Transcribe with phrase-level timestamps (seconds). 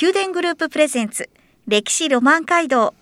[0.00, 1.28] 宮殿グループプレゼンツ
[1.68, 2.94] 歴史ロマン街道。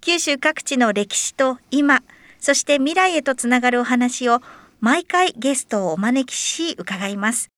[0.00, 2.02] 九州各地の歴史と今
[2.38, 4.40] そして未来へとつながるお話を
[4.80, 7.50] 毎回ゲストをお招きし伺います。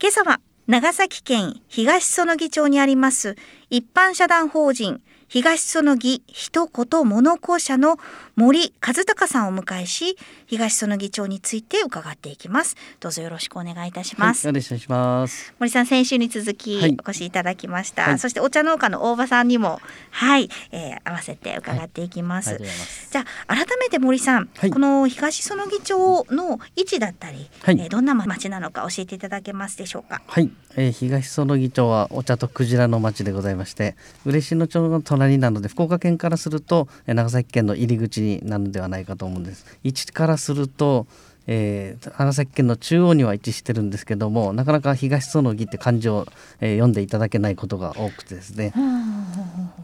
[0.00, 3.36] 今朝は長崎県東園木町にあります
[3.68, 7.96] 一般社団法人東園木一言物校舎の
[8.36, 12.76] 森和孝さんをお迎えし東園木町について伺っていきます。
[13.00, 15.54] どうぞよろしくお願いいたします、はい、よろしくお願いします。
[15.58, 16.96] 森さん先週に続きはい。
[16.98, 18.18] お越しいただきました、はい。
[18.18, 22.86] そしてお茶農家の大場さんにもはい、えー合わせて伺っていきます、ありがとうござい。
[23.10, 24.70] じゃあ改めて森さん、はい。
[24.70, 27.80] この東園木町の位置だったり、はい。
[27.80, 30.20] えーどんな町なのか教えていただけますでしょうか？
[30.26, 39.66] はい、えー、東園木町はお茶とクジラの町でございまして、嬉野町の隣なので福岡県からするとえー長崎県の入り口になるのではないかと思うんです。
[39.84, 41.06] 位置からすると、
[41.46, 46.26] えー長崎県の中央には位置してるんですけども、なかなか東園木って漢字を、
[46.60, 48.72] えー読んでいただけないことが多くてですね。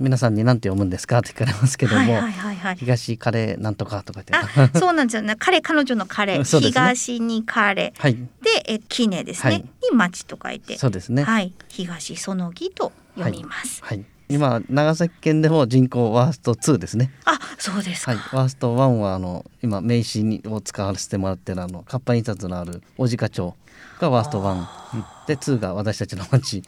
[0.01, 2.77] 皆さんに何て読むんですかって聞かれますけども、はいはいはいはい。
[2.77, 4.61] 東カレーなんとかとか言って。
[4.61, 5.37] あそうなんですよね。
[5.39, 6.45] 彼彼女の彼、ね。
[6.45, 7.93] 東に彼。
[7.97, 8.21] はい、で
[8.67, 9.61] えキネですね、はい。
[9.61, 10.77] に町と書いて。
[10.79, 11.23] そうですね。
[11.23, 11.53] はい。
[11.69, 17.13] 東園木と読みます、はい、今長崎県でも人口ワースト2ですね。
[17.25, 23.55] あそうですか、はい、ワースト1はあの今名刺にを使わせてもらってるあの活版印刷のある小鹿町
[24.01, 26.63] がワースト1で2が私たちの町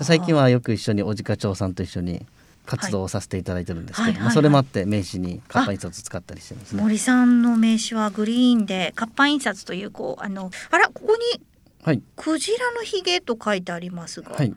[0.00, 2.26] 最近はよく一緒に小鹿町さんと一緒に
[2.66, 6.82] 活動をさせていただいてるんですけど、それもあって名刺に活版印刷使ったりしてますね。
[6.82, 11.42] 森さんの名刺はグリーンで活版印刷というこうあのあらここに
[11.82, 14.54] はい、クジラのひげと書いてありますが、はい、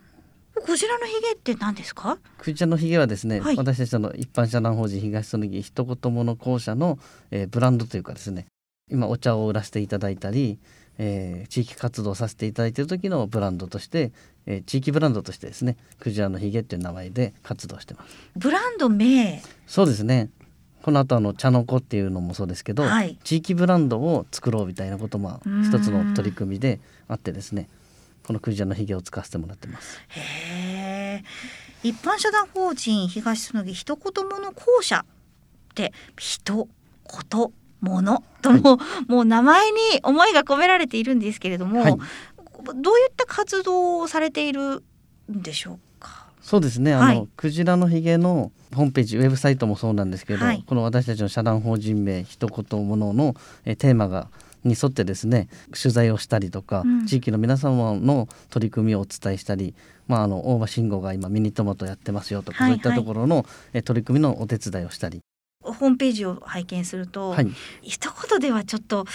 [0.61, 2.17] クジラのひげって何ですか？
[2.37, 3.55] クジラのひげはですね、はい。
[3.55, 6.99] 私たちの一般社団法人東園木一言もの校舎の、
[7.31, 8.45] えーブランドというかですね
[8.89, 10.59] 今お茶を売らせていただいたり、
[10.97, 14.11] えー地域活動をさせていただいている時のブランドとして、
[14.45, 18.15] えー地域ブランドとしてですねクジラのひげっていう名前で活動してます。
[18.35, 19.41] ブランド名。
[19.67, 20.29] そうですね。
[20.83, 23.17] この後あの茶の子っていうのもそうですけど、はい。
[23.23, 27.69] 地域ブランドを作ろうみたいなことも一つの取り組みであってですね
[28.25, 29.99] このクジラのひげを使わせてもらってます。
[30.09, 31.23] へえ
[31.83, 36.67] 一般社団法人東園木一言もの校舎って一
[37.31, 41.97] 言ものとも、もう名前に思いが込められているんですけれども、はい。
[42.75, 44.81] どういった活動をされている
[45.29, 46.27] んでしょうか？
[46.41, 46.93] そうですね。
[46.93, 47.27] あの、はい。
[47.35, 50.63] クジラのひげのホームページウェブサイトもそうなんですけど、はい。
[50.65, 53.35] この私たちの社団法人名一言ものの
[53.65, 54.29] えーテーマが
[54.63, 55.47] に沿ってですね
[55.79, 57.05] 取材をしたりとか、うん。
[57.05, 59.75] 地域の皆様の取り組みをお伝えしたり、
[60.07, 65.21] まあ、あの大場慎吾が今ミニトマトやってますよとか、はいそういったところの、えー取り組みのお手伝いをしたり、
[65.63, 67.47] ホームページを拝見すると、はい、
[67.81, 69.05] 一言ではちょっと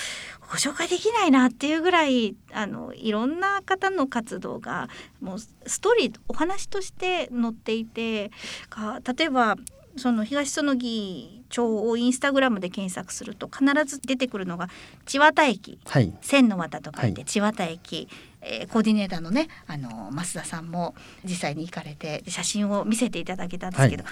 [0.51, 4.89] ご紹介できないなっていうぐらいあのいろんな方の活動が
[5.21, 8.31] もうストーリーお話として載っていて
[8.71, 9.57] か例えば
[9.97, 14.69] その東園木町をインスタグラムで検索すると必ず出てくるのが
[15.07, 18.09] 千綿駅はい、千の綿と書いては千綿駅、
[18.43, 20.95] えーコーディネーターのねあの増田さんも
[21.25, 24.05] 実際に行かれて写真を見せていただけたんですけど、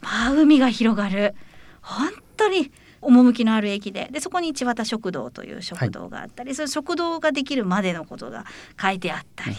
[0.00, 1.34] まあ海が広がる。
[1.80, 4.08] 本当に趣のある駅で。
[4.10, 8.44] でそこに千綿食堂という食堂があったり、その食堂ができるまでのことが
[8.80, 9.56] 書いてあったり。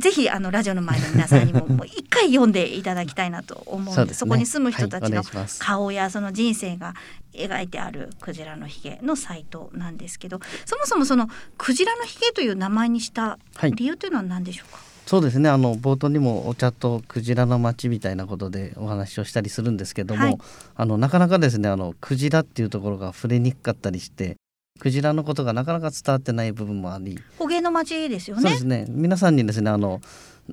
[0.00, 4.14] ぜひあのラジオの前の皆さんにも もう一回読んでいただきたいなと思うんでね。
[4.14, 5.22] そこに住む人たちの
[5.60, 6.94] 顔やその人生が
[7.32, 13.72] 描いてあるクジラのひげのサイトなんですけどそもそもそのクジラのひげという名前にしたはい。
[13.72, 15.48] 理由というのは何でしょうか、そうですね。
[15.48, 20.38] あの冒頭にもお茶とクジラの町みたいなことでお話をしたりするんですけども、はい。
[20.74, 24.36] あのなかなかですねあのクジラっていうところが触れにくかったりして
[24.80, 28.42] クジラのことがなかなか伝わってない部分もあり、捕鯨の町ですよね。
[28.42, 28.86] そうですね。
[28.88, 30.00] 皆さんにですねあの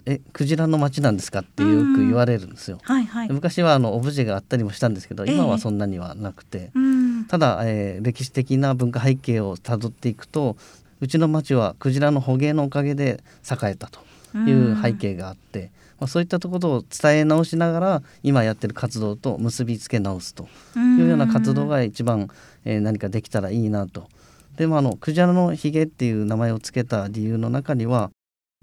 [0.05, 2.77] えクジラの町なんですかってよく言われるんですよ。
[2.83, 3.27] はいはい。
[3.27, 5.33] で昔はあのオブジェがあったりもしたんですけどええ。
[5.33, 7.25] 今はそんなにはなくて、うん。
[7.25, 10.55] ただ、えー歴史的な文化背景をたどっていくと
[10.99, 14.01] うちの町はクジラの捕鯨のおかげで栄えたと
[14.37, 15.71] いう背景があって、
[16.01, 22.27] まあ、そういったところを伝え直しながら今やってる活動と結びつけ直すというような活動が一番、
[22.65, 24.09] えー何かできたらいいなと。
[24.57, 28.11] でもあのクジラのヒゲっていう名前を付けた理由の中には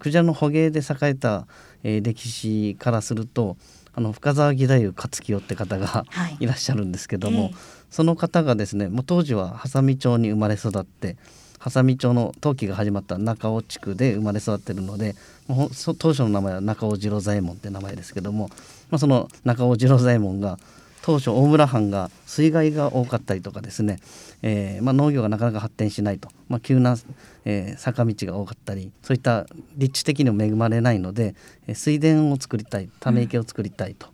[0.00, 1.46] クジラの捕鯨で栄えた、
[1.85, 3.56] えー歴史からすると
[3.94, 11.17] あの深沢義太夫勝清って方がはい いらっしゃるんですけども、ええその方がですねもう当時は波佐見町に生まれ育って
[11.58, 15.14] 波佐見町の陶器が始まった中尾地区で生まれ育ってるので
[15.99, 18.49] 当初の名前は中尾次郎左衛門って名前ですけども、
[18.90, 20.58] まあ、その中尾次郎左衛門が
[21.02, 23.99] 当初大村藩が水害が多かったりとかですね、
[24.43, 26.96] えーまあ、農業がなかなか発展しないと、まあ、急な、
[27.44, 29.46] えー坂道が多かったりそういった
[29.76, 31.34] 立地的にも恵まれないので、
[31.66, 34.08] え水田を作りたいため池を作りたいと。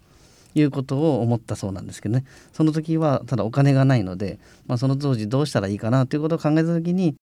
[0.56, 4.38] いうことを思ったそうなんですけどねその時はただお金がないので、
[4.68, 7.16] まあ、その当時どうしたらいいかなということを考えた時に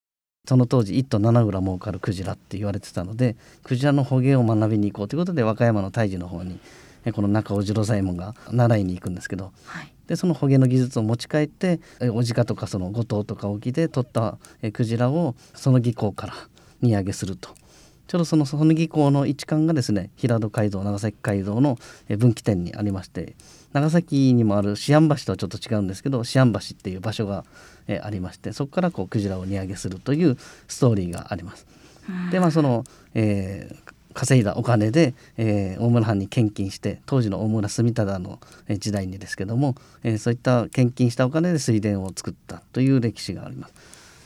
[0.48, 6.58] その当時1頭7蔵儲かるクジラって言われてたのでクジラの捕鯨を学びに行こうということで和歌山の太治の方に
[7.04, 9.92] えこの中尾次郎左衛門が習いに行くんですけどはい。
[10.08, 16.34] でその捕鯨の技術を持ち帰ってえおじかとかその五島とか沖で取ったえクジラをその技港から
[16.80, 17.50] 荷揚げすると。
[18.08, 21.78] ちょうどそのその技港の位置関がですね平戸街道長崎街道の
[22.08, 23.36] え分岐点にありまして
[23.72, 27.44] 長崎にもある思案橋とはちょっと違うんですけど思案橋っていう場所が
[27.88, 30.36] えありましてそこからこうクジラを荷揚げするという
[30.68, 31.66] ストーリーがあります。
[32.30, 32.84] でまあその、
[33.14, 43.74] えー稼いだお金で、えー大村藩に献金して当時の大村住忠のえー時代にですけども、えーそういった献金したお金で水田を作ったという歴史があります。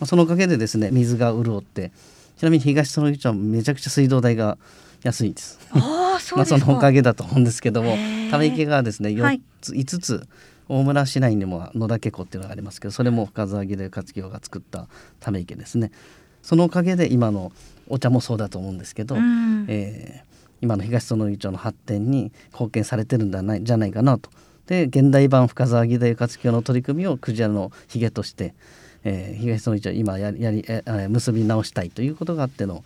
[0.01, 1.93] まあ、そのおかげでですね水が潤って
[2.37, 4.59] ちなみに東園町はめちゃくちゃ水道代が
[5.07, 5.59] 安いです。
[5.71, 7.97] ああそうまあ、ですか、そのおかげだと思うんですけども
[8.31, 9.37] ため池がですねはい。
[9.37, 10.29] 4つ、5つ
[10.69, 14.89] 大村市内にも野田家湖っていうのがありますけどそれも深沢義で勝清が作った
[15.21, 15.93] ため池ですね。
[16.43, 17.53] そのおかげで今の
[17.89, 19.67] お茶もそうだと思うんですけど、うん。
[19.69, 20.27] えー
[20.63, 24.31] 今の東園木町の発展に貢献されてるんじゃないじゃないかなと。
[24.67, 28.55] で現代版深沢義太夫勝清の取り組みをクジラのひげとして、
[29.05, 32.85] えー東園木町今やりやりええ結び直したいということがあっての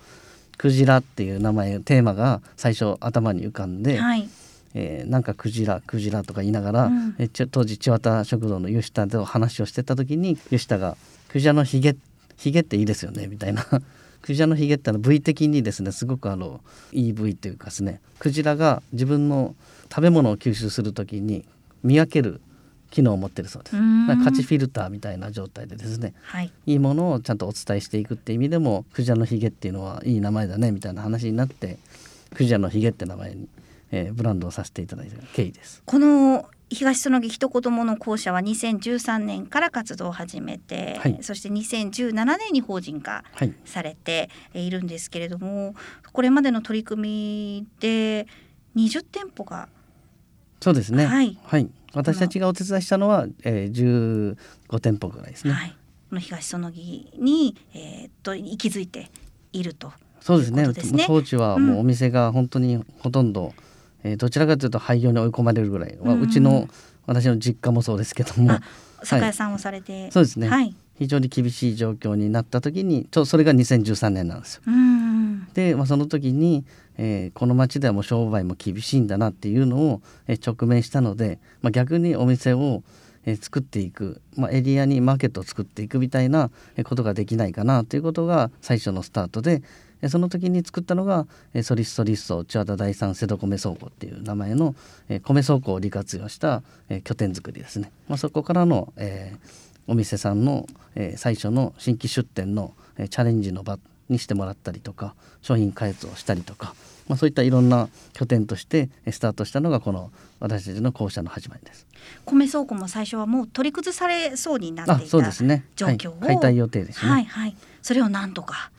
[0.61, 4.29] クジラっていう名前テーマが最初頭に浮かんで、はい。
[4.75, 7.15] えーなんかクジラクジラとか言いながら、うん。
[7.19, 10.99] えちょ当時千綿食堂の吉田と話をしてた時に吉田が
[11.33, 11.97] 「クジラのヒゲ
[12.37, 13.65] ヒゲっていいですよね」みたいな。
[14.21, 16.61] クジラのヒゲってあの部位的にですねすごくあの
[16.93, 19.55] いい部位というかですねクジラが自分の
[19.89, 21.47] 食べ物を吸収する時に
[21.83, 22.43] 見分ける
[22.91, 23.77] 機能を持ってるそうです。
[24.25, 31.79] 価値フィルターみたいな状態でですねはいいいものをちゃんとお伝えしていくっていう意味でもクジラのヒゲっていうのはいい名前だねみたいな話になって
[32.35, 33.49] クジラのヒゲって名前に、
[33.93, 35.83] えーブランドをさせていただいた経緯です。
[35.85, 45.75] この東園木一言もの校舎は2013年から活動を始めて、はいそして2017年に法人化はい、されているんですけれども
[46.13, 48.29] これまでの取り組みで
[48.77, 49.69] 20店舗が
[50.61, 51.07] そうですね。
[51.07, 51.39] はい
[51.95, 54.37] 私たちがお手伝いしたのは、えー、
[54.69, 55.53] 15店舗ぐらいですね。
[55.53, 55.77] はい、
[56.09, 59.11] この東園木に、えーっと息づいて
[59.53, 60.73] いるとそうですね。
[60.75, 61.05] すね。
[61.07, 63.55] 当時はもうお店が本当にほとんど、
[64.05, 66.23] えーどちらかというと廃業に追い込まれるぐらい、まあうん。
[66.23, 66.69] うちの
[67.07, 68.53] 私の実家もそうですけども。
[68.53, 68.61] あ
[69.03, 70.49] 酒屋さんをされて、そうですね。
[70.49, 70.75] はい。
[70.99, 74.63] 非常に厳しい状況になった時にちょそれが2013年なんですよ。
[74.67, 75.49] うん。
[75.55, 76.65] で、まあ、その時に、
[77.03, 82.83] えーこの町ではもう商売も厳しいんだなっていうのを、えー直面したので、まあ、逆にお店を、
[83.25, 89.63] えー作っていく、まあ、エリアにマーケットを作っていくみたいなえことができないかなということが最初のスタートで、
[90.03, 94.75] えーその時に作ったのが、えーソリストリッソ千和田第三瀬戸米倉庫っていう名前の、
[95.09, 97.91] えー米倉庫を利活用した、えー拠点作りですね。
[98.09, 103.79] まあ、そこからの、えーお店さんの、えー最初の新規出店の、えーチャレンジの場
[104.11, 106.75] にしてもらったりとか商品開発をしたりとか、
[107.09, 111.87] まあ、そういったいろんな拠点としてえースタートしたのがこの私たちの校舎の始まりです。
[112.25, 115.65] 米倉庫も最初はもう取り崩されそうになっあていたそうですね。
[115.77, 117.11] 状況を、はい、解体予定ですね。
[117.11, 118.71] はいはいそれをなんとか。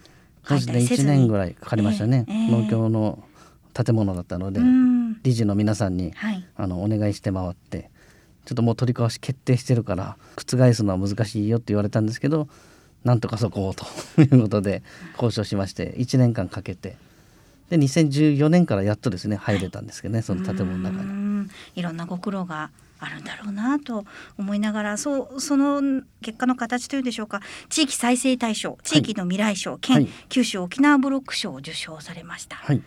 [0.43, 2.25] 1解体せずに年ぐらいかかりましたね。
[2.27, 3.23] ええええ農協の
[3.73, 4.91] 建物だったので、うん
[5.23, 7.91] 理事の皆さんにはいあのお願いして回って
[8.45, 12.47] ちょっともう取り壊し決定してるから覆すのは難しいよって言われたんですけど
[13.03, 13.85] なんとかそこをと
[14.21, 16.97] いうことで交渉しまして1年間かけて。
[17.69, 21.09] で2014年からやっとですね入れたんですけどねその建物の中うに。
[21.13, 21.49] ん。
[21.75, 24.05] いろんなご苦労があるんだろうなと
[24.37, 27.39] 思いながらそうその結果の形というんでしょうか。
[27.69, 30.07] 地域再生大賞地域の未来賞、県、はい。
[30.27, 32.81] 九州沖縄ブロック賞を受賞されました、はい。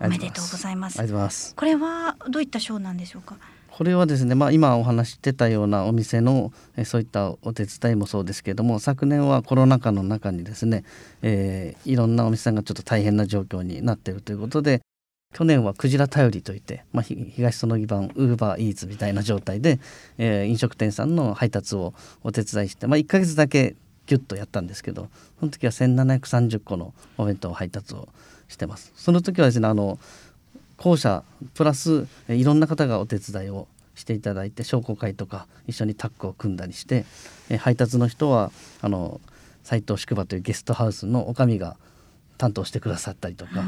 [0.00, 1.54] おめでとうございます。
[1.54, 3.38] これはどういった賞なんでしょうか？
[3.76, 10.82] これはですね、まあ、今お話してたようなお店のえそういったお手伝いもそうですけれども昨年はコロナ禍の中にですね、
[11.20, 14.80] えーいろんなお店さんがちょっと大変な状況になっているということで
[15.34, 19.78] 去年はクジラ頼りといって、まあ、東園木版ウーバーイーツみたいな状態で、
[20.16, 21.92] えー飲食店さんの配達を
[22.24, 28.08] お手伝いして、まあ、1ヶ月だけギュッとやったんですけどその時は1730個のお弁当配達を
[28.48, 28.92] してます。
[28.96, 29.98] その時はですねあの
[30.76, 31.22] 校舎
[31.54, 37.04] プラスいろんな方がお手伝いをしていただいて商工会とか一緒にタッグを組んだりして
[37.58, 38.52] 配達の人は
[38.82, 39.20] あの
[39.64, 41.76] 斎藤宿場というゲストハウスの女将が
[42.38, 43.64] 担当してくださったりとか、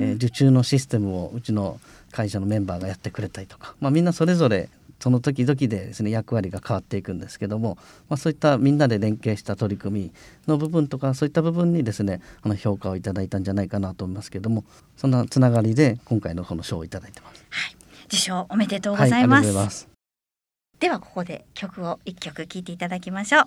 [0.00, 1.80] えー、受注のシステムをうちの
[2.10, 4.68] 会社のメンバーがやってくれたりとか、まあ、みんなそれぞれ
[5.00, 7.78] その時々でですね役割が変わっていくんですけども、
[8.08, 10.12] まあ、そういったみんなで連携した取り組み
[10.46, 14.64] の部分とかそういった部分にですねあの評価をいただいたんじゃないかなと思いますけども
[14.96, 17.44] そんなつながりで今回のこの賞をいただいてます。
[17.48, 17.76] はい、
[18.06, 19.56] 受賞おめでとうございます。
[19.56, 23.44] はい、ではここで曲を一曲聴いていただきましょう。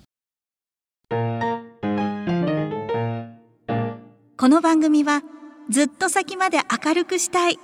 [4.36, 5.22] この番組は
[5.69, 7.60] ずっと先まで明るくしたい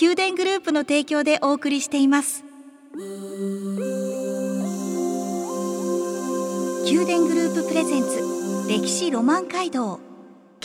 [0.00, 2.44] 宮殿グループの提供でお送りしています。
[2.96, 3.02] 宮
[7.04, 8.20] 殿グループプレゼンツ
[8.68, 9.98] 歴史ロマン街道。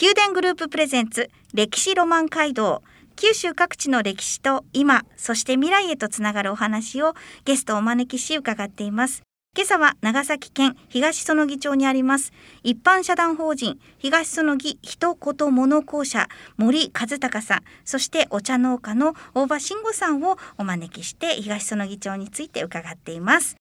[0.00, 2.84] 宮殿グループプレゼンツ歴史ロマン街道。
[3.16, 9.24] 九州各地の歴史と今そして未来へとつながるお話をゲストをお招きし伺っています。
[9.56, 12.32] 今朝は長崎県東園木町にあります。
[12.62, 23.56] 一般社団法人東園木一言物校舎森和孝さんそしてお茶農家の大場慎吾さんをお招きして東園木町について伺っています。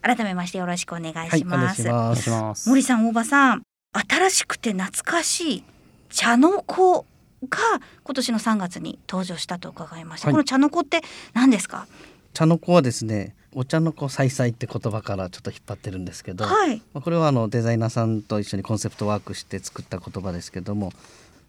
[0.00, 2.68] 改めましてよろしくお願いします、はい、ます。
[2.68, 3.62] 森さん大場さん
[4.08, 5.64] 新しくて懐かしい
[6.08, 7.00] 茶の子
[7.48, 7.58] が
[8.04, 11.00] 今年の3月に登場したと伺いました、はい、この茶の子って
[11.34, 11.88] 何ですか？
[12.32, 20.92] 茶の子はですねお茶の子さいさいって言葉からちょっと引っ張ってるんですけど、はい、これはあのデザイナーさんと一緒にコンセプトワークして作った言葉ですけども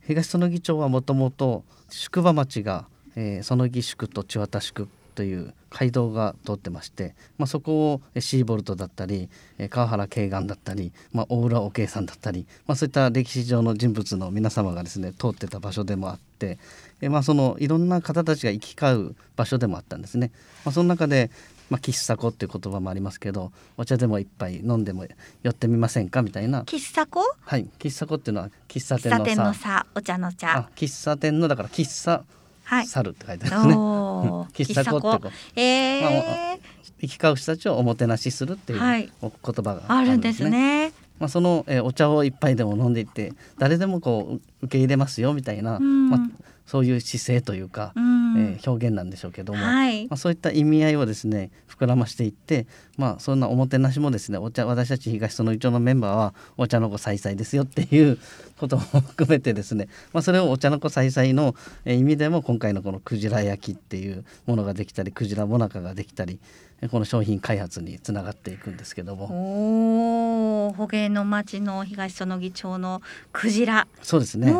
[0.05, 9.29] 東園木町はもともと宿場町が、えー、園木宿と千綿宿という街道が通ってまして、まあ、そこをシーボルトだったり
[9.69, 16.57] 川原慶岩だったり、まあ、大浦おけいさんだったり、まあ、そういった歴史上の人物の皆様がですね通ってた場所でもあって
[17.01, 20.31] え、まあ、そのいろんな方たちが行き交う場所でもあったんですね。
[20.63, 21.29] まあ、その中で
[21.73, 25.07] まあ、喫茶子っていう言葉もありますけどお茶でも一杯飲んでも
[25.41, 26.61] 寄ってみませんかみたいな。
[26.61, 27.65] 喫茶子はい。
[27.79, 29.83] 喫茶子っていうのは喫茶店のさ。
[29.95, 30.69] お茶の茶。
[30.75, 32.23] 喫茶店のだから喫茶
[32.65, 33.73] はい、猿って書いてあるね。
[34.53, 36.01] 喫茶子ってこう、えー。
[36.03, 36.57] まあ、
[36.99, 39.09] 行き交う人たちをおもてなしするっていう言
[39.41, 40.45] 葉があるんですね。
[40.45, 40.93] すね。
[41.19, 46.19] まあ、その、えー、お茶を一杯でも飲んでいって誰でもこう受け入れますよみたいな、まあ、
[46.67, 47.99] そういう姿勢というか、う
[48.35, 58.17] えー、表現なんでしょうけども、はい、まあ、そういった意味合いをですね膨らましていって、まあ、そんなおもてなしもですねお茶私たち東園町のメンバーはお茶の子さいさいですよっていう
[58.59, 66.39] ことも含めてですね、まあ、それをお茶の子さいさいの意味でも今回のこのクジラ焼きっていうものができたりクジラもなかができたり
[66.91, 70.67] この商品開発につながっていくんですけども。
[70.69, 74.53] お捕鯨の町の東園木町のクジラそうですね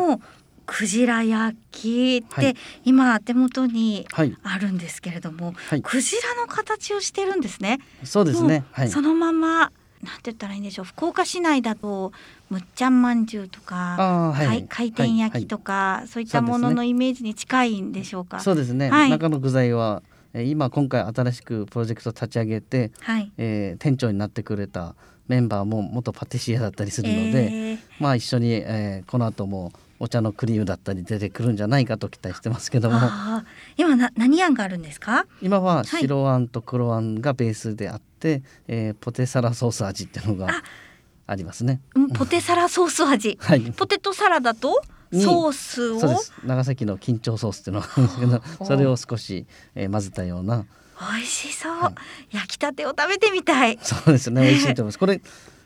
[0.66, 4.06] クジラ焼きって、はい、今手元に
[4.42, 7.80] あるんですけれども、はい、クジラの形をしてるんですね。
[8.02, 8.64] そうですね。
[8.72, 10.84] はい、そのままなんて言ったらいいんでしょう。
[10.84, 12.12] 福岡市内だと
[12.50, 18.40] むっちゃんまんじゅうとか、はい、回転焼きとか、そういったもののイメージに近いんでしょうか。
[18.40, 18.90] そうですね。
[18.90, 20.02] 中の具材は
[20.34, 23.32] 今今回新しくプロジェクト立ち上げて、はい。
[23.38, 24.94] えー、店長になってくれた
[25.26, 32.98] メンバーも元パティシエだったりするので、えー、まあ一緒に、えー、この後もお茶のクリームだったり出てくるんじゃないかと期待してますけども。
[33.76, 35.26] 今な何案があるんですか？
[35.40, 40.48] 今は白あんと黒あんがベースであって、はい、えー、ポテサラソース味っていうのが
[41.26, 41.34] あ。
[41.36, 41.80] りますね。
[42.14, 46.20] ポテサラソース味、 はい、ポテトサラダとソースを？
[46.44, 50.66] 長崎の緊張ソースっていうのがあるんですけどそれを少し、えー、混ぜたような。
[51.00, 51.92] 美味しそう、は
[52.30, 53.78] い、焼きたてを食べてみたい。
[53.80, 54.42] そうですね。
[54.42, 54.98] 美味しいと思います。
[54.98, 55.20] これ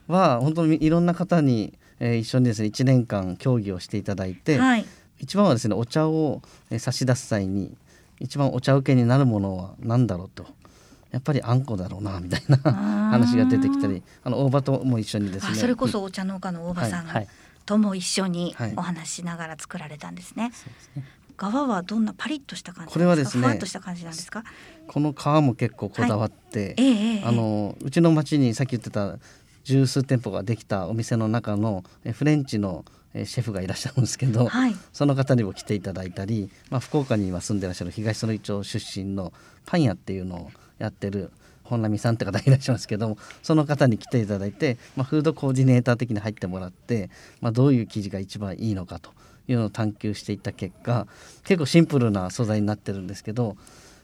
[0.06, 4.86] は本当にいろんな方にえー、一緒にですね1年間協議をしていただいて、はい、
[5.18, 6.42] 一番はですねお茶を
[6.78, 7.76] 差し出す際に
[8.20, 10.46] 一番お茶受けになるものは何だろうと
[11.10, 12.56] やっぱりあんこだろうなみたいな
[13.10, 17.26] 話が出てきたりあの大場とも一緒にですねそれこそお茶農家の大場さん、
[17.64, 20.52] とも一緒にお話しながら作られたんですね。
[20.94, 21.04] はい、
[21.36, 24.44] 側はどんなパリッとした感じこれはですねふわっとした感じなんですか？
[24.86, 26.86] この皮も結構こだわって、はい。
[26.86, 27.22] ええ。
[27.24, 29.18] あのうちの町にさっき言ってた
[29.68, 31.84] 十数店舗ができたお店の中の
[32.14, 39.32] フレンチのシェフがいらっしゃるんですけど、はい、その方にも来ていただいたり、まあ、福岡に今住んでらっしゃる東園町出身の
[39.66, 41.30] パン屋っていうのをやってる
[41.64, 47.10] 本並さんって方いらっしゃいますけどもその方に来ていただいて、まあ、フードコーディネーター的に入ってもらって、
[47.42, 49.10] まあ、どういう生地が一番いいのかと
[49.48, 51.06] いうのを探求していった結果
[51.44, 53.56] 結構シンプルな素材になってるんですけど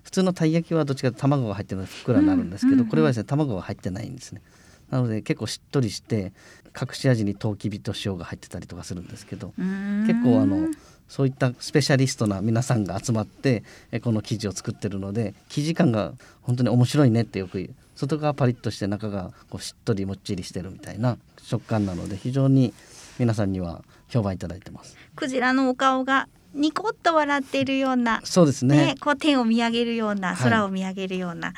[0.03, 4.43] 普通のたい焼きはどっちかと卵が入ってるのでふっくらになるんですけど、これはですね卵が入ってないんですね。
[4.91, 6.33] なので結構しっとりして
[6.79, 10.69] 隠し味にとうきびと塩が入ってたりとかするんですけど結構あの
[11.09, 13.63] そういったスペシャリストな皆さんが集まって
[13.93, 17.75] えこの生地を作ってるので生地感が本当に面白いねってよく言う。
[17.95, 22.75] 外側パリッとして中がこうしっとりもっちりしてるみたいな食感なので非常に
[23.21, 24.97] 皆さんには評判いただいてます。
[25.15, 28.77] クジラのお顔がニコッと笑っているようなそうですね。
[28.77, 30.37] ねこう天を見上げるようなはい。
[30.51, 31.53] 空を見上げるような、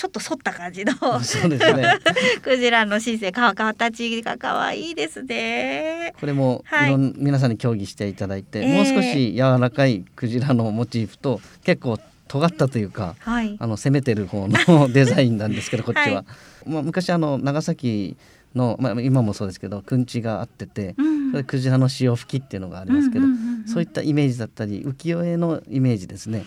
[0.00, 0.94] ちょっと反った感じの。
[1.20, 1.98] そうですね。
[2.40, 6.14] クジラの姿勢か形が可愛いですね。
[6.18, 6.88] これもはい。
[6.88, 8.74] いろん、皆さんに協議していただいて、ええ。
[8.76, 13.58] もう少し柔らかいクジラのモチーフと結構尖ったというかはい。
[13.60, 16.24] あの攻めてる方のデザインなんですけどこっちは、は
[16.66, 16.70] い。
[16.70, 18.16] まあ、昔あの長崎
[18.54, 21.30] の、まあ、今もそうですけどくんちがあっててうん。
[21.32, 23.26] それクジラの潮吹きっていうのがありますけど、
[23.66, 26.46] そういったイメージだったり浮世絵のイメージですね。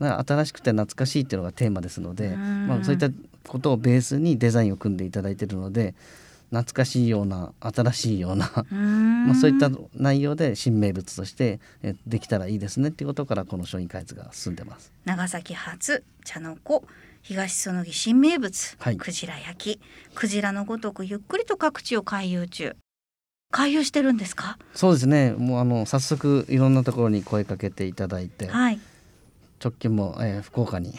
[0.00, 2.66] まあ新しくて懐かしいっていうのがテーマですので、うん。
[2.66, 3.08] まあ、そういった
[3.46, 5.94] ことをベースにデザインを組んでいただいているので
[6.50, 14.92] 懐かしいような新しいような まあ、そういった内容で新名物としてえできたらいいですねっていうことからこの商品開発が進んでます。
[15.04, 16.84] 長崎発茶の子
[17.22, 18.96] 東そぎ新名物、はい。
[18.96, 19.80] クジラ焼き。
[20.14, 22.74] クジラのごとくゆっくりと各地を回遊中。
[23.52, 24.58] 回遊してるんですか？
[24.74, 25.32] そうですね。
[25.36, 28.46] もうあの早速いろんなところに声かけていただいて。
[28.48, 28.80] はい
[29.62, 30.94] 直近も、えー福岡に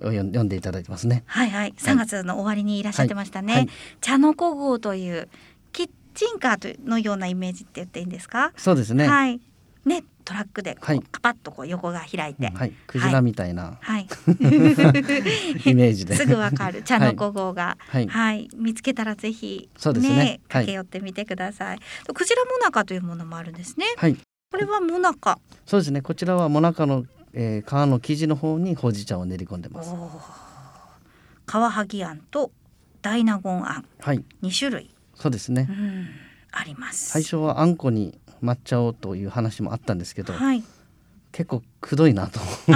[0.00, 1.24] 読ん読んでいただいてますね。
[1.26, 1.74] はいはい。
[1.76, 3.62] 3月の終わりにいらっしゃってましたね、はい。
[3.62, 5.28] はい茶の子号という
[5.72, 8.52] キッチンカーのようなイメージって言っていいんですか？
[8.56, 9.08] そうですね。
[9.08, 9.40] はい。
[9.84, 11.00] ねトラックでこう、はい。
[11.00, 14.06] カパッとこう横が開いて、はい、クジラみたいなはい。
[15.64, 16.14] イメージで。
[16.14, 16.82] すぐわかる。
[16.82, 18.06] 茶の子号が、はい。
[18.06, 20.16] はい、見つけたらぜひそうですね。
[20.16, 20.40] はい。
[20.48, 21.78] 駆け寄ってみてください。
[22.12, 23.86] クジラモナカというものもあるんですね。
[23.96, 24.16] はい、
[24.52, 25.38] これはモナカ。
[25.64, 26.02] そうですね。
[26.02, 29.90] こちらはモナカの、えー、皮の生地の方にほうじ茶を練り込んでます。
[29.90, 30.08] おー。
[31.46, 32.50] カワハギあんと
[33.00, 35.66] 大納言あんはい、二種類、そうですね。
[35.68, 36.08] うん、
[36.52, 37.10] あります。
[37.10, 40.62] 最初はあんこに抹茶をという話もあったんですけど、はい。
[41.30, 42.40] 結構くどいなと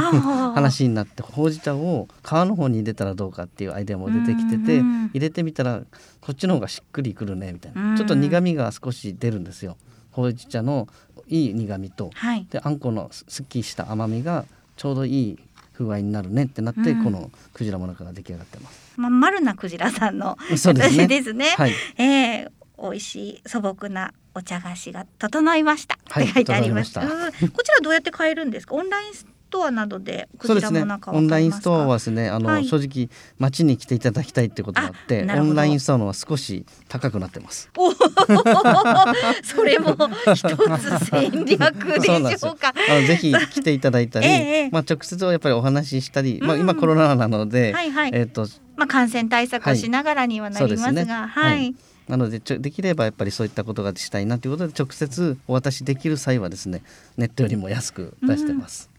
[0.55, 5.07] 話になってほうじ茶を皮の方に入れたらどうかっていうアイデアも出てきててうん。
[5.07, 5.83] 入れてみたら
[6.21, 7.93] こっちの方がしっくりくるねみたいうん。
[7.93, 9.77] なちょっと苦味が少し出るんですよ
[10.13, 10.89] ほうじ茶の
[11.29, 12.47] いい苦味とはい。
[12.51, 14.45] であんこのすすっきりした甘みが
[14.77, 15.39] ちょうどいい
[15.77, 18.93] 風合いになるねってなって、うんこのクジラもなかが出来上がってます。
[18.97, 21.47] まあ丸なクジラさんのそうですね形 ですね。
[21.57, 22.51] はい、えー
[22.83, 26.93] 美味しい素朴なお茶菓子が整いました、はいって書いてあります。
[26.95, 28.75] 整いまうんこちらどうやって買えるんですか？
[28.75, 30.85] オンラインストアなどでそうですね。
[31.07, 32.65] オンラインストアはですねあの、はい。
[32.65, 37.71] 正直街に来ていただきたいってことがあってオンラインストアのは少し高くなってます。
[37.77, 37.93] お
[39.45, 39.97] それも
[40.35, 42.75] 一つ戦略でしょうか。
[42.91, 44.31] あのぜひ来ていただいたり、 え
[44.65, 46.61] えまあ直接はやっぱりお話ししたり、まあうん。
[46.63, 48.11] 今コロナなので、はいはい。
[48.15, 51.13] えっ、とまあ感染対策をしながらにはなりますが、そうですね。
[51.13, 51.67] ははい。
[51.67, 51.77] い。
[52.09, 56.83] なのでちょできればやっぱりそういったことがしたいなということで直接お渡しできる際はですね
[57.17, 58.91] ネットよりも安く出してます。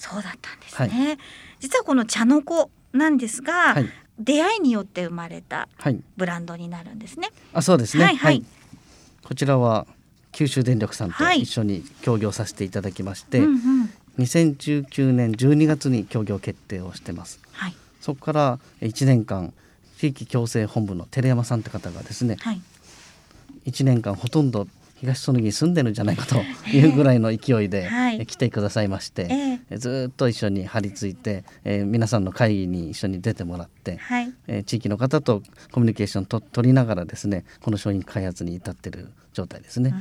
[0.00, 1.18] そうだったんですね。
[1.60, 3.88] 実はこの茶の子なんですが、はい
[4.22, 7.30] 出会いによって生まれたはい、ブランドになるんですね。
[7.54, 8.04] あそうですね。
[8.04, 8.44] はいはい
[9.22, 9.86] こちらは
[10.32, 17.40] 九州電力さんとはい一緒に協業させていただきまして、うんうん2019年12月に協業決定をしてます。
[17.52, 19.54] はいそこから1年間
[19.96, 22.60] 地域共生本部の寺山さんって方がですねはい。
[23.64, 24.66] 1年間ほとんど
[25.00, 26.36] 東園木に住んでるんじゃないかと
[26.76, 27.88] いうぐらいの勢いで、
[28.26, 34.32] 来てくださいまして、えええずーっと一緒に張り付いて、えー皆さんの会議に一緒に出てもらって、はい。
[34.46, 39.94] えー地域の方とコミュニケーションと取りながらですねこの商品開発に至ってる状態ですね。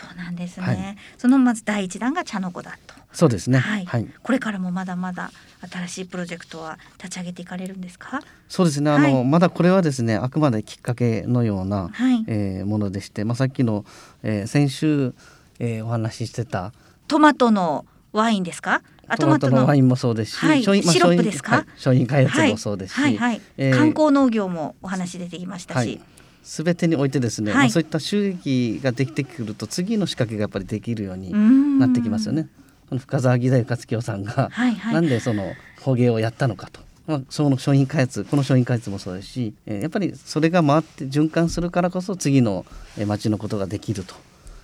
[0.00, 0.66] そうなんですね。
[0.66, 2.94] はいそのまず第一弾が茶の子だと。
[3.12, 3.58] そうですね。
[3.58, 4.06] はい、はい。
[4.22, 5.30] これからもまだまだ
[5.68, 8.20] 新しいプロジェクトは立ち上げていかれるんですか？
[8.48, 8.90] そうですね。
[8.90, 13.84] あの、はいまだこれはですねあくまできっかけのような、はいえーものでして、まあさっきの、
[14.22, 15.14] えー先週、
[15.58, 16.72] えーお話ししてた
[17.08, 18.82] トマトのワインですか？
[19.08, 21.56] あトマトのワインもそうですし、はいシロップですか？
[21.56, 26.00] はい商品開はい発もそうですし、はいはい、えー観光農業もお話出てきましたし。
[26.42, 31.32] はい、全てにおいてですね、はいまあそういった収益ができてくると次の仕掛けがやっぱりできるように
[31.78, 32.48] なってきますよね。
[32.88, 36.80] この深澤義大勝清さんが、はいはいなんでその捕鯨をやったのかと。
[37.06, 42.64] まあ、その商品開発この商品開発もそうですし、えーやっぱりそれが回って循環するからこそ次の、
[42.96, 44.14] えー町のことができると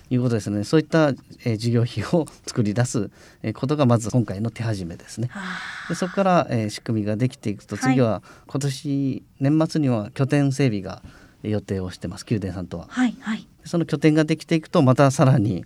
[0.09, 1.09] いうことですねそういった、
[1.43, 3.09] えー事業費を作り出す、
[3.43, 5.27] えーことがまず今回の手始めですね。
[5.29, 5.41] は
[5.89, 12.87] でそこから、えー仕組みができていくと次は今年年末には拠点整備がえー予定をしてます宮殿さんとはあ。
[12.91, 15.65] はいはいその拠点ができていくとまたさらに、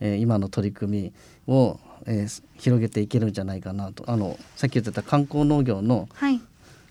[0.00, 1.12] えー今の取り組
[1.46, 6.40] みを、えー広げていけるんじゃないかなとあのさっき言ってた観光農業のはい。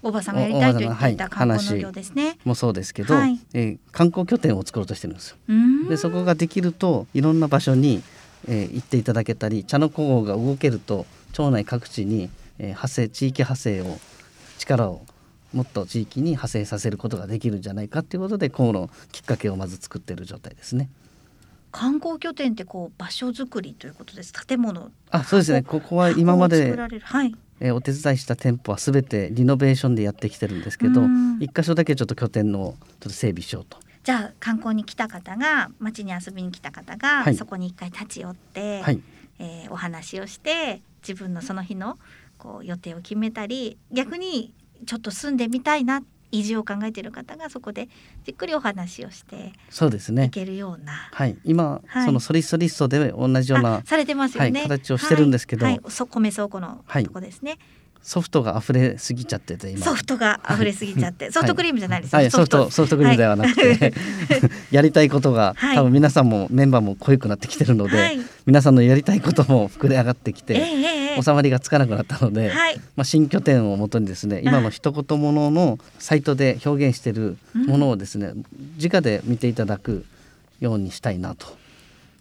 [0.04, 2.38] おばさんがやりたいと言っていた観光農業ですね。
[2.44, 5.38] もそうですけど、はいえー観光拠点を作ろうとしてるんですよ。
[5.90, 8.04] でそこができるといろんな場所に
[8.48, 14.00] えー行っていただけたり茶の古号が動けると町内各地に、えー派生地域派生を
[14.58, 15.02] 力を
[15.54, 20.90] もっと地域に派生させることができるんじゃないかということでこのきっかけをまず作っている状態ですね。
[21.72, 24.34] 観光拠点ってこう場所づくりということです。
[24.34, 24.92] 建物。
[25.10, 25.64] あそうですね。
[25.64, 27.36] ここは今まではい。
[27.60, 31.38] えーお手伝いした店舗はすべてリノベーションでやってきてるんですけどうん。
[31.40, 33.78] 一箇所だけちょっと拠点のちょっと整備しようと。
[34.04, 37.36] じゃあ観光に来た方が町に遊びに来た方が、はい。
[37.36, 39.02] そこに一回立ち寄って、はい、
[39.40, 41.98] えーお話をして自分のその日の
[42.38, 44.54] こう予定を決めたり逆に
[44.86, 47.90] ちょっと住んでみたいな移住を考えている方がそこで
[48.24, 50.30] じっくりお話をしていそうですね。
[50.30, 52.06] けるような、はい、今、はい。
[52.06, 55.66] そのソリストリストで同じようあなされてますよね、はい形をしてるんですけど。
[55.66, 55.80] はい。
[55.82, 55.92] はい。
[55.92, 57.04] そ米倉庫のはい。
[57.04, 57.58] とこですね、
[58.04, 59.86] ソフトが溢れすぎちゃってて今。
[59.86, 61.34] ソフトが溢れすぎちゃって、はい。
[61.34, 62.14] ソフトクリームじゃないです。
[62.14, 62.70] よ、はい、ソフト。
[62.72, 63.94] ソフトクリームではなくて、
[64.72, 65.76] やりたいことが、はい。
[65.76, 68.20] 多分皆さんもメンバーも濃ゆくなってきてるので、はい。
[68.46, 72.78] 皆さんのやりたいことも膨れ上がってきええて、ええ収まりがつかなくなったので、はい。
[72.96, 78.32] まあ、新拠点をもとにですね今の一言もののサイトで表現しているものをですね、
[78.82, 80.06] 直で見ていただく
[80.60, 81.61] ようにしたいなと。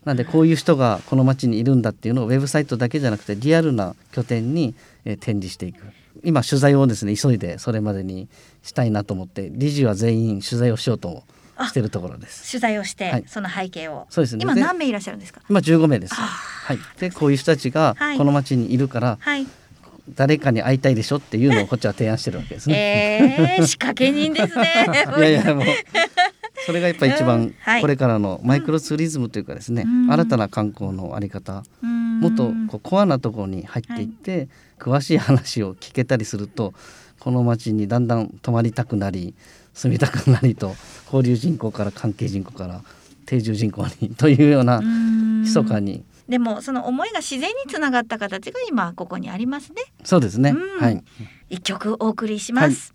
[0.04, 5.82] なんでこういう人がこの町にいるんだっていうのをウェブサイトだけじゃなくてリアルな拠点にえー展示していく。
[6.24, 8.28] 今取材をですね急いでそれまでに
[8.62, 11.22] したいなと思って理事は全員取材をしようと
[11.62, 12.50] しているところです。
[12.50, 13.24] 取材をして、はい。
[13.26, 14.06] その背景を。
[14.10, 14.38] そうですね。
[14.38, 15.40] で今何名いらっしゃるんですか？
[15.48, 16.14] 今15名です。
[16.14, 16.78] はい。
[16.98, 18.18] でこういう人たちがはい。
[18.18, 19.46] この町にいるから、はい。
[20.14, 23.56] 誰かに会いたいでしょっていうのをこっちは提案してるわけですね。
[23.58, 24.86] えー、仕掛け人ですね。
[25.18, 25.64] いやいやもう
[26.66, 27.80] それがやっぱ一うん番はい。
[27.80, 30.12] これからのマイクロツーリズムというかですね、うん。
[30.12, 31.88] 新たな観光のあり方も
[32.20, 36.74] もっとこうコアなところに入っていって、詳しい話を聞けたりすると
[37.18, 39.34] この町にだんだん泊まりたくなり
[39.74, 40.74] 住みたくなりと
[41.06, 42.82] 交流人口から関係人口から
[43.26, 50.80] 定住人口にというような密かにでもその思いが自然につながった形が今ここにありますねそうですね、うん。
[50.80, 51.04] はい
[51.48, 52.94] 一曲お送りします、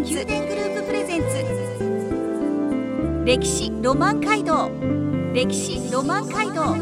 [0.00, 1.26] ンツ宮殿グループプレゼンツ。
[3.26, 4.70] 歴史ロマン街道。
[5.34, 6.74] 歴史ロマン街道。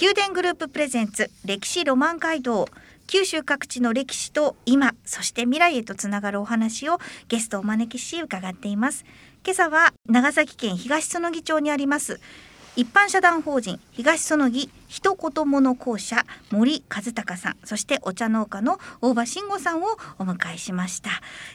[0.00, 2.68] 宮殿グループプレゼンツ歴史ロマン街道。
[3.08, 9.04] 九州各地の歴史と今そして未来へとつながるお話をゲストをお招きし伺っています。
[9.44, 12.20] 今朝は長崎県東園木町にあります
[12.76, 19.86] 一般社団法人東園木一言物公社森和孝さんそしてお茶農家の大場慎吾さんを
[20.18, 21.08] お迎えしました。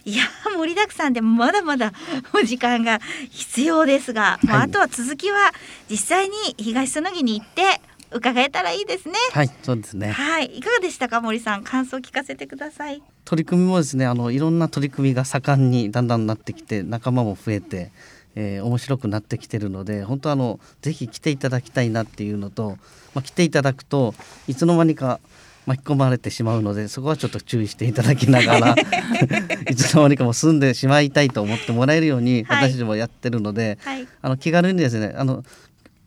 [0.03, 0.23] いや
[0.57, 1.93] 盛りだくさんでまだまだ
[2.33, 4.69] お時間が必要ですが、まあはい。
[4.69, 5.51] あとは続きは
[5.89, 7.79] 実際に東園木に行って
[8.13, 9.13] 伺えたらいいですね。
[9.31, 10.11] はいそうですね。
[10.11, 11.63] はい、いかがでしたか森さん？
[11.63, 13.01] 感想を聞かせてください。
[13.25, 17.91] 取り組みもですねあのいろんな取り組みが盛んにだんだんなってきて仲間も増えて、
[18.35, 22.77] えー面白くなってきてるので本当あのぜひ来ていただきたいなっていうのと、
[23.13, 24.13] まあ、来ていただくと
[24.47, 25.19] いつの間にか
[25.65, 28.75] 巻き込まれてしまうのでそこはちょっと注意していただきながら
[29.69, 32.69] いつの間にかもう住んでしまいたいと思ってもらえるようにはい。
[32.69, 34.07] 私たちもやってるので、はい。
[34.21, 35.43] あの気軽にですねあの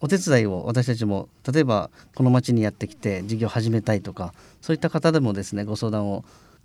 [0.00, 6.24] お手伝いを私たちも例えばこの町にやってきて事業を始めたいとかそういった方でもですねご相談を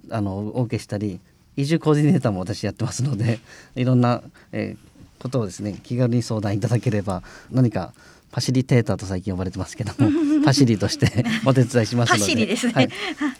[0.10, 1.20] あのお受けしたり
[1.56, 3.40] 移住コーディネーターも私やってますので
[3.76, 4.89] いろんな、えー
[5.20, 7.94] ことをですね気軽に相談いただければ何か
[8.32, 10.10] パシリテーターと最近呼ばれてますけども
[10.46, 12.90] パシリとして お手伝いしますのでパシリですねはい、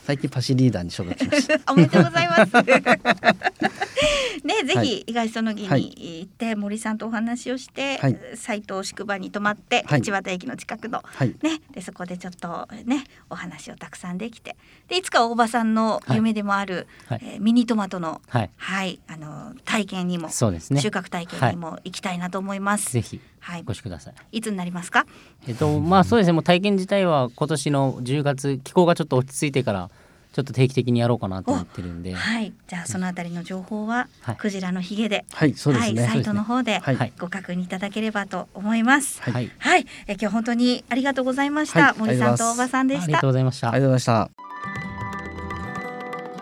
[0.06, 1.60] 最近パシリーダーに昇格しました。
[1.72, 3.89] おめでとうございます。
[4.44, 4.88] ね、ぜはい。
[4.88, 5.82] ひ東園木はい。
[5.82, 8.18] に行って森さんとお話をして、はい。
[8.36, 10.02] 斉藤宿場に泊まって、はい。
[10.02, 11.36] 千綿駅の近くのはい。
[11.42, 14.56] ね、でそこでちょっとねお話をたくさんできて。
[14.88, 17.20] でいつか大場さんの夢でもある、はい。
[17.24, 20.82] えーミニトマトのはい、はいあの体験にも、そうですね。
[20.82, 22.92] 収穫体験にも行きたいなと思います。
[22.92, 23.64] ぜひはい。
[23.64, 24.14] ご、視ください。
[24.38, 25.06] いつになりますか？
[25.48, 26.34] えっとまあそうですね。
[26.34, 29.90] もう体験自体は今年の10月気候がちょっと落ち着いてから
[30.32, 34.36] ちょっと定期的にやろうかなと思ってるんで、はい、じゃあそのあたりの情報は、はい。
[34.36, 37.14] クジラのひげで、はいそうですね、はい、サイトの方ではい。
[37.20, 39.22] ご確認いただければと思います。
[39.22, 39.34] はい。
[39.34, 41.80] はい、はい、え今日本当にありがとうございました。
[41.88, 43.04] はい森さんと大場さんでした。
[43.04, 43.30] ありがとう。
[43.30, 43.72] ございました。
[43.72, 43.88] ありが。
[43.88, 44.50] とうございました。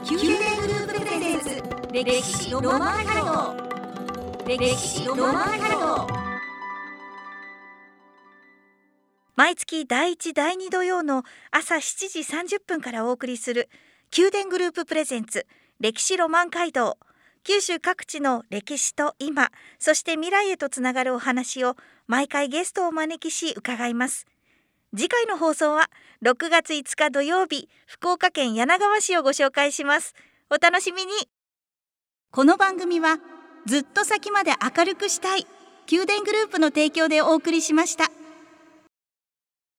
[0.10, 3.56] 宮殿グループプレゼンツ歴史ロマン街道
[4.48, 6.27] 歴史ロマン街道
[9.38, 12.20] 毎月第1第2土曜の朝7時
[12.56, 13.70] 30分からお送りする
[14.18, 15.46] 宮殿グループプレゼンツ
[15.80, 16.98] 歴史ロマン街道。
[17.44, 21.76] 九州各地の歴史と今そして未来へとつながるお話を
[22.08, 24.26] 毎回ゲストをお招きし伺います。
[24.96, 25.92] 次回の放送は
[26.24, 30.16] 6月5日土曜日福岡県柳川市をご紹介します。
[30.50, 31.12] お楽しみに。
[32.32, 33.20] この番組は
[33.68, 35.46] ずっと先まで明るくしたい
[35.92, 38.17] 宮殿グループの提供でお送りしました。